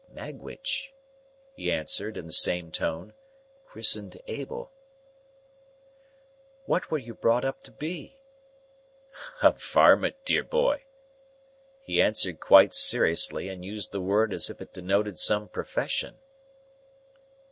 [0.11, 0.91] "Magwitch,"
[1.53, 3.13] he answered, in the same tone;
[3.67, 4.71] "chrisen'd Abel."
[6.65, 8.17] "What were you brought up to be?"
[9.43, 10.85] "A warmint, dear boy."
[11.83, 16.17] He answered quite seriously, and used the word as if it denoted some profession.